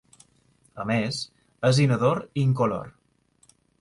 [0.83, 1.19] A més,
[1.71, 2.91] és inodor i incolor.